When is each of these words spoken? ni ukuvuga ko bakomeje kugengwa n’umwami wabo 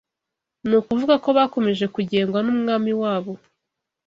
ni 0.67 0.75
ukuvuga 0.79 1.15
ko 1.23 1.29
bakomeje 1.37 1.85
kugengwa 1.95 2.39
n’umwami 2.45 2.91
wabo 3.01 3.33